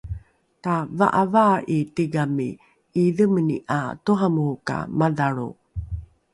tava’avaa’i 0.63 1.77
tigami 1.95 2.49
’iidhemeni 2.59 3.57
’a 3.77 3.79
toramoro 4.05 4.55
ka 4.67 4.77
madhalro 4.99 5.49